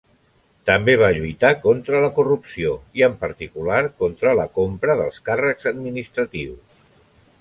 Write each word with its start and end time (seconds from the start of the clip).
També 0.67 0.93
va 1.01 1.09
lluitar 1.17 1.51
contra 1.65 1.99
la 2.05 2.09
corrupció 2.15 2.73
i 3.01 3.05
en 3.09 3.19
particular 3.27 3.77
contra 4.05 4.33
la 4.41 4.49
compra 4.59 4.97
dels 5.03 5.21
càrrecs 5.29 5.69
administratius. 5.75 6.81